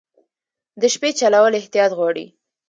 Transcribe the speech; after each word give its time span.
د 0.81 0.83
شپې 0.93 1.09
چلول 1.19 1.53
احتیاط 1.55 1.91
غواړي. 1.97 2.25